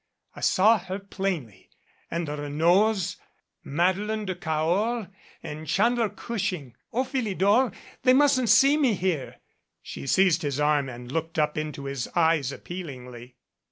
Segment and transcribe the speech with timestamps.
[0.35, 1.69] I saw her plainly
[2.09, 3.17] and the Renauds,
[3.63, 5.07] Madeleine de Cahors
[5.43, 6.73] and Chandler Gushing.
[6.91, 9.35] O Philidor, they mustn't see me here!"
[9.83, 13.35] She seized his arm and looked up into his eyes appealingly.